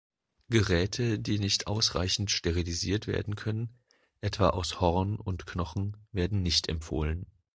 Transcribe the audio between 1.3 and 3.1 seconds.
nicht ausreichend sterilisiert